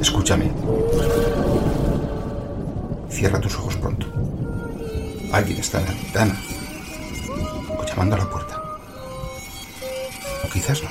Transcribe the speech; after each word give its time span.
Escúchame. 0.00 0.50
Cierra 3.08 3.40
tus 3.40 3.56
ojos 3.56 3.76
pronto. 3.76 4.06
Alguien 5.32 5.58
está 5.58 5.80
en 5.80 5.86
la 5.86 5.92
ventana. 5.92 6.40
O 7.78 7.84
llamando 7.84 8.16
a 8.16 8.18
la 8.18 8.30
puerta. 8.30 8.62
O 10.44 10.48
quizás 10.48 10.82
no. 10.82 10.88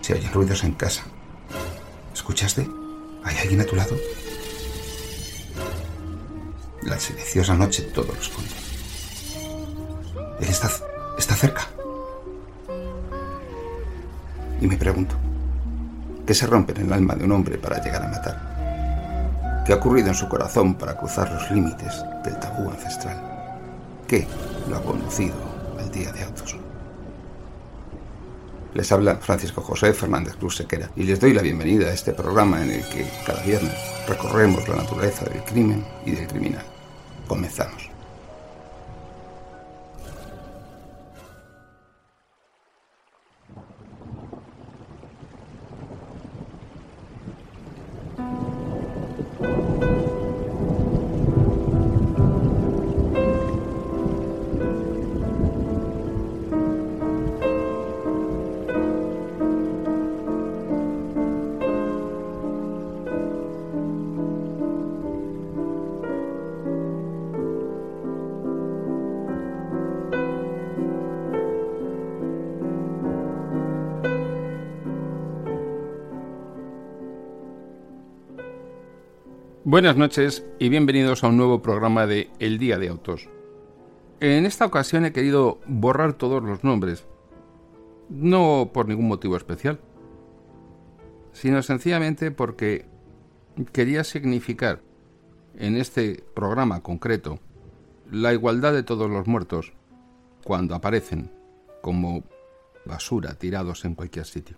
Se 0.00 0.14
oyen 0.14 0.32
ruidos 0.32 0.64
en 0.64 0.72
casa. 0.72 1.02
¿Escuchaste? 2.12 2.68
¿Hay 3.24 3.36
alguien 3.38 3.60
a 3.60 3.64
tu 3.64 3.76
lado? 3.76 3.96
La 6.82 6.98
silenciosa 6.98 7.54
noche 7.54 7.82
todo 7.82 8.12
lo 8.12 8.20
esconde. 8.20 8.50
Él 10.40 10.48
está, 10.48 10.70
está 11.18 11.34
cerca. 11.34 11.68
Y 14.60 14.66
me 14.66 14.76
pregunto, 14.76 15.14
¿qué 16.26 16.34
se 16.34 16.46
rompe 16.46 16.72
en 16.72 16.86
el 16.86 16.92
alma 16.92 17.14
de 17.14 17.24
un 17.24 17.32
hombre 17.32 17.58
para 17.58 17.82
llegar 17.82 18.02
a 18.02 18.08
matar? 18.08 18.57
¿Qué 19.68 19.74
ha 19.74 19.76
ocurrido 19.76 20.08
en 20.08 20.14
su 20.14 20.26
corazón 20.30 20.76
para 20.76 20.96
cruzar 20.96 21.30
los 21.30 21.50
límites 21.50 22.02
del 22.24 22.40
tabú 22.40 22.70
ancestral? 22.70 23.22
¿Qué 24.06 24.26
lo 24.66 24.78
ha 24.78 24.82
conducido 24.82 25.34
al 25.78 25.90
día 25.90 26.10
de 26.10 26.22
autos? 26.22 26.56
Les 28.72 28.90
habla 28.90 29.16
Francisco 29.16 29.60
José 29.60 29.92
Fernández 29.92 30.36
Cruz 30.36 30.56
Sequera 30.56 30.88
y 30.96 31.02
les 31.02 31.20
doy 31.20 31.34
la 31.34 31.42
bienvenida 31.42 31.88
a 31.88 31.92
este 31.92 32.14
programa 32.14 32.64
en 32.64 32.70
el 32.70 32.88
que 32.88 33.06
cada 33.26 33.42
viernes 33.42 33.74
recorremos 34.08 34.66
la 34.70 34.76
naturaleza 34.76 35.26
del 35.26 35.44
crimen 35.44 35.84
y 36.06 36.12
del 36.12 36.26
criminal. 36.28 36.64
Comenzamos. 37.26 37.87
Buenas 79.70 79.98
noches 79.98 80.46
y 80.58 80.70
bienvenidos 80.70 81.22
a 81.22 81.28
un 81.28 81.36
nuevo 81.36 81.60
programa 81.60 82.06
de 82.06 82.30
El 82.38 82.56
Día 82.56 82.78
de 82.78 82.88
Autos. 82.88 83.28
En 84.18 84.46
esta 84.46 84.64
ocasión 84.64 85.04
he 85.04 85.12
querido 85.12 85.60
borrar 85.66 86.14
todos 86.14 86.42
los 86.42 86.64
nombres, 86.64 87.04
no 88.08 88.70
por 88.72 88.88
ningún 88.88 89.08
motivo 89.08 89.36
especial, 89.36 89.78
sino 91.34 91.62
sencillamente 91.62 92.30
porque 92.30 92.86
quería 93.70 94.04
significar 94.04 94.80
en 95.58 95.76
este 95.76 96.24
programa 96.32 96.82
concreto 96.82 97.38
la 98.10 98.32
igualdad 98.32 98.72
de 98.72 98.84
todos 98.84 99.10
los 99.10 99.26
muertos 99.26 99.74
cuando 100.44 100.76
aparecen 100.76 101.30
como 101.82 102.24
basura 102.86 103.34
tirados 103.34 103.84
en 103.84 103.94
cualquier 103.94 104.24
sitio. 104.24 104.56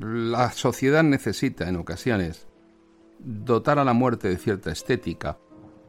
La 0.00 0.50
sociedad 0.50 1.04
necesita 1.04 1.68
en 1.68 1.76
ocasiones 1.76 2.48
dotar 3.24 3.78
a 3.78 3.84
la 3.84 3.92
muerte 3.92 4.28
de 4.28 4.36
cierta 4.36 4.70
estética. 4.70 5.38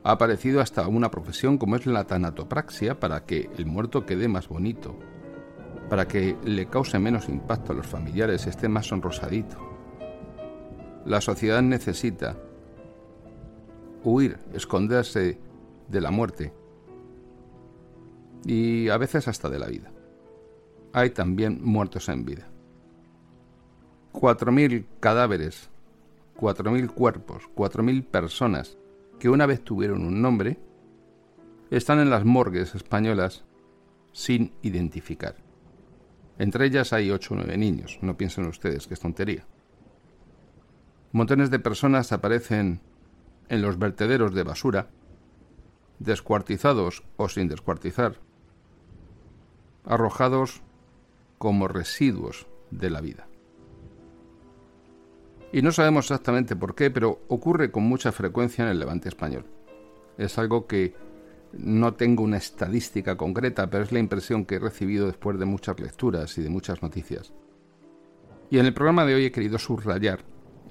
Ha 0.03 0.11
aparecido 0.11 0.61
hasta 0.61 0.87
una 0.87 1.09
profesión 1.09 1.57
como 1.57 1.75
es 1.75 1.85
la 1.85 2.05
tanatopraxia 2.05 2.99
para 2.99 3.25
que 3.25 3.49
el 3.57 3.65
muerto 3.65 4.05
quede 4.05 4.27
más 4.27 4.47
bonito, 4.47 4.97
para 5.89 6.07
que 6.07 6.37
le 6.43 6.67
cause 6.67 6.99
menos 6.99 7.29
impacto 7.29 7.71
a 7.71 7.75
los 7.75 7.87
familiares, 7.87 8.45
esté 8.45 8.67
más 8.67 8.87
sonrosadito. 8.87 9.57
La 11.05 11.21
sociedad 11.21 11.61
necesita 11.61 12.37
huir, 14.03 14.37
esconderse 14.53 15.39
de 15.87 16.01
la 16.01 16.11
muerte 16.11 16.53
y 18.45 18.89
a 18.89 18.97
veces 18.97 19.27
hasta 19.27 19.49
de 19.49 19.59
la 19.59 19.67
vida. 19.67 19.91
Hay 20.91 21.09
también 21.11 21.59
muertos 21.63 22.09
en 22.09 22.25
vida. 22.25 22.47
Cuatro 24.11 24.51
mil 24.51 24.85
cadáveres 24.99 25.69
4.000 26.37 26.91
cuerpos, 26.93 27.49
4.000 27.55 28.05
personas 28.05 28.77
que 29.19 29.29
una 29.29 29.45
vez 29.45 29.63
tuvieron 29.63 30.05
un 30.05 30.21
nombre, 30.21 30.59
están 31.69 31.99
en 31.99 32.09
las 32.09 32.25
morgues 32.25 32.75
españolas 32.75 33.45
sin 34.11 34.53
identificar. 34.61 35.35
Entre 36.37 36.65
ellas 36.65 36.93
hay 36.93 37.11
8 37.11 37.33
o 37.33 37.37
9 37.37 37.57
niños, 37.57 37.99
no 38.01 38.17
piensen 38.17 38.45
ustedes 38.45 38.87
que 38.87 38.95
es 38.95 38.99
tontería. 38.99 39.45
Montones 41.11 41.51
de 41.51 41.59
personas 41.59 42.11
aparecen 42.11 42.81
en 43.49 43.61
los 43.61 43.77
vertederos 43.77 44.33
de 44.33 44.43
basura, 44.43 44.89
descuartizados 45.99 47.03
o 47.17 47.29
sin 47.29 47.47
descuartizar, 47.47 48.19
arrojados 49.85 50.63
como 51.37 51.67
residuos 51.67 52.47
de 52.71 52.89
la 52.89 53.01
vida. 53.01 53.27
Y 55.53 55.61
no 55.61 55.71
sabemos 55.71 56.05
exactamente 56.05 56.55
por 56.55 56.73
qué, 56.73 56.89
pero 56.89 57.21
ocurre 57.27 57.71
con 57.71 57.83
mucha 57.83 58.11
frecuencia 58.11 58.63
en 58.65 58.71
el 58.71 58.79
levante 58.79 59.07
español. 59.07 59.45
Es 60.17 60.39
algo 60.39 60.65
que 60.65 60.95
no 61.53 61.93
tengo 61.93 62.23
una 62.23 62.37
estadística 62.37 63.15
concreta, 63.15 63.69
pero 63.69 63.83
es 63.83 63.91
la 63.91 63.99
impresión 63.99 64.45
que 64.45 64.55
he 64.55 64.59
recibido 64.59 65.05
después 65.05 65.37
de 65.37 65.45
muchas 65.45 65.79
lecturas 65.79 66.35
y 66.39 66.41
de 66.41 66.49
muchas 66.49 66.81
noticias. 66.81 67.33
Y 68.49 68.57
en 68.57 68.65
el 68.65 68.73
programa 68.73 69.05
de 69.05 69.13
hoy 69.13 69.25
he 69.25 69.31
querido 69.31 69.59
subrayar 69.59 70.21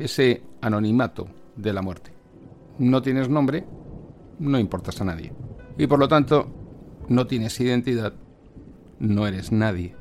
ese 0.00 0.42
anonimato 0.60 1.28
de 1.54 1.72
la 1.72 1.82
muerte. 1.82 2.12
No 2.78 3.02
tienes 3.02 3.28
nombre, 3.28 3.64
no 4.40 4.58
importas 4.58 5.00
a 5.00 5.04
nadie. 5.04 5.32
Y 5.78 5.86
por 5.86 6.00
lo 6.00 6.08
tanto, 6.08 6.52
no 7.08 7.28
tienes 7.28 7.60
identidad, 7.60 8.14
no 8.98 9.28
eres 9.28 9.52
nadie. 9.52 9.94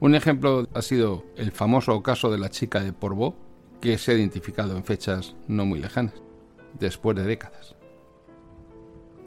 Un 0.00 0.14
ejemplo 0.14 0.66
ha 0.72 0.80
sido 0.80 1.24
el 1.36 1.52
famoso 1.52 2.02
caso 2.02 2.30
de 2.30 2.38
la 2.38 2.48
chica 2.48 2.80
de 2.80 2.94
Porvó, 2.94 3.43
que 3.84 3.98
se 3.98 4.12
ha 4.12 4.14
identificado 4.14 4.74
en 4.78 4.82
fechas 4.82 5.36
no 5.46 5.66
muy 5.66 5.78
lejanas, 5.78 6.14
después 6.80 7.14
de 7.18 7.24
décadas. 7.24 7.76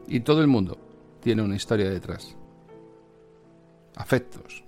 Y 0.08 0.22
todo 0.22 0.42
el 0.42 0.48
mundo 0.48 0.80
tiene 1.22 1.44
una 1.44 1.56
historia 1.56 1.92
detrás. 1.92 2.36
Afectos, 3.96 4.64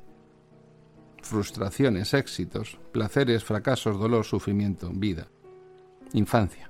frustraciones, 1.24 2.14
éxitos, 2.14 2.78
placeres, 2.92 3.44
fracasos, 3.44 4.00
dolor, 4.00 4.26
sufrimiento, 4.26 4.92
vida, 4.94 5.28
infancia. 6.14 6.70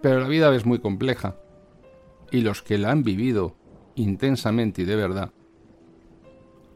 Pero 0.00 0.20
la 0.20 0.28
vida 0.28 0.54
es 0.56 0.64
muy 0.64 0.78
compleja 0.78 1.36
y 2.30 2.40
los 2.40 2.62
que 2.62 2.78
la 2.78 2.90
han 2.90 3.02
vivido 3.02 3.54
intensamente 3.96 4.80
y 4.80 4.86
de 4.86 4.96
verdad, 4.96 5.30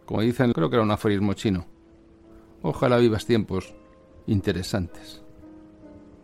como 0.04 0.20
dicen, 0.20 0.52
creo 0.52 0.68
que 0.68 0.76
era 0.76 0.84
un 0.84 0.90
aforismo 0.90 1.32
chino, 1.32 1.66
Ojalá 2.60 2.98
vivas 2.98 3.24
tiempos 3.24 3.74
interesantes, 4.26 5.23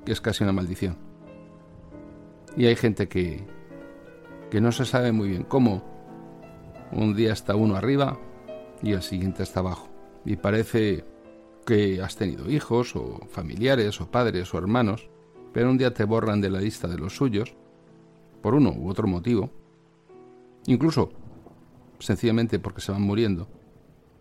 que 0.04 0.12
es 0.12 0.20
casi 0.20 0.44
una 0.44 0.52
maldición. 0.52 0.96
Y 2.56 2.66
hay 2.66 2.76
gente 2.76 3.08
que, 3.08 3.46
que 4.50 4.60
no 4.60 4.72
se 4.72 4.84
sabe 4.84 5.12
muy 5.12 5.28
bien 5.28 5.44
cómo. 5.44 5.84
Un 6.92 7.14
día 7.14 7.32
está 7.32 7.54
uno 7.54 7.76
arriba 7.76 8.18
y 8.82 8.92
el 8.92 9.02
siguiente 9.02 9.42
está 9.42 9.60
abajo. 9.60 9.88
Y 10.24 10.36
parece 10.36 11.04
que 11.64 12.02
has 12.02 12.16
tenido 12.16 12.50
hijos 12.50 12.96
o 12.96 13.20
familiares 13.28 14.00
o 14.00 14.10
padres 14.10 14.52
o 14.54 14.58
hermanos, 14.58 15.08
pero 15.52 15.70
un 15.70 15.78
día 15.78 15.94
te 15.94 16.04
borran 16.04 16.40
de 16.40 16.50
la 16.50 16.60
lista 16.60 16.88
de 16.88 16.98
los 16.98 17.16
suyos, 17.16 17.54
por 18.42 18.54
uno 18.54 18.72
u 18.72 18.88
otro 18.88 19.06
motivo, 19.06 19.50
incluso 20.66 21.12
sencillamente 21.98 22.58
porque 22.58 22.80
se 22.80 22.92
van 22.92 23.02
muriendo, 23.02 23.48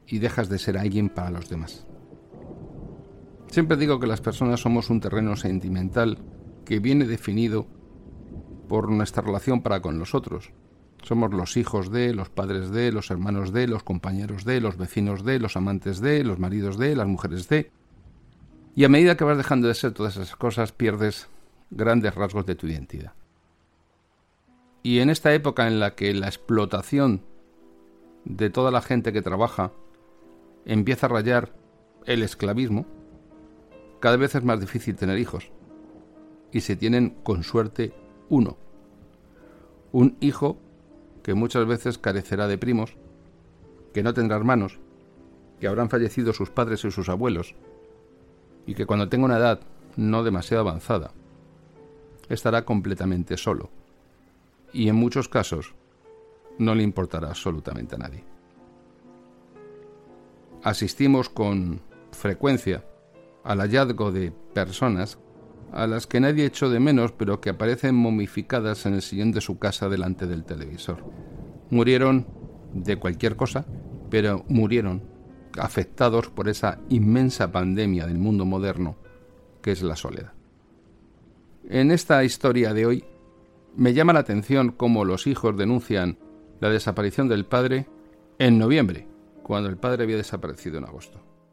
y 0.05 0.19
dejas 0.19 0.49
de 0.49 0.59
ser 0.59 0.77
alguien 0.77 1.09
para 1.09 1.29
los 1.29 1.49
demás. 1.49 1.85
Siempre 3.51 3.77
digo 3.77 3.99
que 3.99 4.07
las 4.07 4.21
personas 4.21 4.59
somos 4.59 4.89
un 4.89 5.01
terreno 5.01 5.35
sentimental 5.35 6.19
que 6.65 6.79
viene 6.79 7.05
definido 7.05 7.65
por 8.67 8.91
nuestra 8.91 9.23
relación 9.23 9.61
para 9.61 9.81
con 9.81 9.97
los 9.97 10.13
otros. 10.13 10.51
Somos 11.01 11.33
los 11.33 11.57
hijos 11.57 11.91
de, 11.91 12.13
los 12.13 12.29
padres 12.29 12.69
de, 12.69 12.91
los 12.91 13.09
hermanos 13.09 13.51
de, 13.51 13.67
los 13.67 13.83
compañeros 13.83 14.45
de, 14.45 14.61
los 14.61 14.77
vecinos 14.77 15.25
de, 15.25 15.39
los 15.39 15.57
amantes 15.57 15.99
de, 15.99 16.23
los 16.23 16.37
maridos 16.37 16.77
de, 16.77 16.95
las 16.95 17.07
mujeres 17.07 17.49
de. 17.49 17.71
Y 18.75 18.83
a 18.83 18.89
medida 18.89 19.17
que 19.17 19.23
vas 19.23 19.37
dejando 19.37 19.67
de 19.67 19.73
ser 19.73 19.93
todas 19.93 20.15
esas 20.15 20.35
cosas, 20.35 20.71
pierdes 20.71 21.27
grandes 21.71 22.13
rasgos 22.13 22.45
de 22.45 22.55
tu 22.55 22.67
identidad. 22.67 23.13
Y 24.83 24.99
en 24.99 25.09
esta 25.09 25.33
época 25.33 25.67
en 25.67 25.79
la 25.79 25.95
que 25.95 26.13
la 26.13 26.27
explotación 26.27 27.23
de 28.25 28.49
toda 28.51 28.69
la 28.69 28.81
gente 28.81 29.11
que 29.11 29.23
trabaja 29.23 29.71
empieza 30.65 31.07
a 31.07 31.09
rayar 31.09 31.53
el 32.05 32.21
esclavismo, 32.21 32.85
cada 33.99 34.17
vez 34.17 34.35
es 34.35 34.43
más 34.43 34.59
difícil 34.59 34.95
tener 34.95 35.17
hijos. 35.17 35.51
Y 36.51 36.61
se 36.61 36.75
tienen, 36.75 37.11
con 37.23 37.43
suerte, 37.43 37.93
uno. 38.29 38.57
Un 39.91 40.17
hijo 40.19 40.57
que 41.23 41.33
muchas 41.33 41.65
veces 41.67 41.97
carecerá 41.97 42.47
de 42.47 42.57
primos, 42.57 42.95
que 43.93 44.03
no 44.03 44.13
tendrá 44.13 44.37
hermanos, 44.37 44.79
que 45.59 45.67
habrán 45.67 45.89
fallecido 45.89 46.33
sus 46.33 46.49
padres 46.49 46.83
y 46.85 46.91
sus 46.91 47.09
abuelos, 47.09 47.55
y 48.65 48.73
que 48.73 48.85
cuando 48.85 49.09
tenga 49.09 49.25
una 49.25 49.37
edad 49.37 49.59
no 49.95 50.23
demasiado 50.23 50.61
avanzada, 50.61 51.11
estará 52.29 52.65
completamente 52.65 53.37
solo. 53.37 53.69
Y 54.71 54.87
en 54.87 54.95
muchos 54.95 55.27
casos 55.27 55.73
no 56.57 56.75
le 56.75 56.83
importará 56.83 57.29
absolutamente 57.29 57.95
a 57.95 57.99
nadie. 57.99 58.23
Asistimos 60.63 61.29
con 61.29 61.81
frecuencia 62.11 62.83
al 63.43 63.59
hallazgo 63.59 64.11
de 64.11 64.31
personas 64.53 65.19
a 65.71 65.87
las 65.87 66.07
que 66.07 66.19
nadie 66.19 66.45
echó 66.45 66.69
de 66.69 66.79
menos, 66.79 67.11
pero 67.11 67.41
que 67.41 67.51
aparecen 67.51 67.95
momificadas 67.95 68.85
en 68.85 68.95
el 68.95 69.01
sillón 69.01 69.31
de 69.31 69.41
su 69.41 69.59
casa 69.59 69.87
delante 69.87 70.25
del 70.25 70.43
televisor. 70.43 71.03
Murieron 71.69 72.25
de 72.73 72.97
cualquier 72.97 73.35
cosa, 73.35 73.65
pero 74.09 74.45
murieron 74.47 75.03
afectados 75.57 76.29
por 76.29 76.49
esa 76.49 76.79
inmensa 76.89 77.51
pandemia 77.51 78.07
del 78.07 78.17
mundo 78.17 78.45
moderno 78.45 78.97
que 79.61 79.71
es 79.71 79.81
la 79.81 79.95
soledad. 79.95 80.33
En 81.67 81.91
esta 81.91 82.23
historia 82.23 82.73
de 82.73 82.85
hoy 82.85 83.05
me 83.75 83.93
llama 83.93 84.13
la 84.13 84.19
atención 84.19 84.71
cómo 84.71 85.05
los 85.05 85.27
hijos 85.27 85.57
denuncian 85.57 86.17
la 86.59 86.69
desaparición 86.69 87.27
del 87.27 87.45
padre 87.45 87.87
en 88.37 88.57
noviembre, 88.57 89.07
cuando 89.43 89.69
el 89.69 89.77
padre 89.77 90.03
había 90.03 90.17
desaparecido 90.17 90.77
en 90.77 90.85
agosto. 90.85 91.21